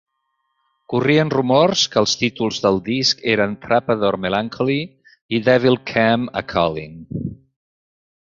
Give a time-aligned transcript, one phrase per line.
[0.91, 4.79] Corrien rumors que els títols del disc eren "Trapdoor Melancholy"
[5.39, 6.97] i "Devil Came A Calling".